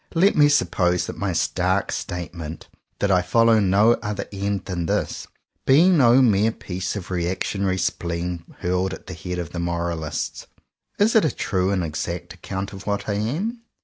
Let 0.15 0.35
me 0.35 0.49
suppose 0.49 1.05
that 1.05 1.15
my 1.15 1.31
stark 1.31 1.91
statement— 1.91 2.67
that 3.01 3.11
I 3.11 3.21
follow 3.21 3.59
no 3.59 3.91
other 4.01 4.25
end 4.33 4.65
than 4.65 4.87
this— 4.87 5.27
be 5.67 5.89
no 5.89 6.23
mere 6.23 6.51
piece 6.51 6.95
of 6.95 7.11
reactionary 7.11 7.77
spleen 7.77 8.43
hurled 8.61 8.95
at 8.95 9.05
the 9.05 9.13
head 9.13 9.37
of 9.37 9.53
Moralists. 9.53 10.47
Is 10.97 11.13
it 11.15 11.23
a 11.23 11.29
true 11.29 11.69
and 11.69 11.83
exact 11.83 12.33
account 12.33 12.73
of 12.73 12.87
what 12.87 13.07
I 13.07 13.13
am 13.13 13.61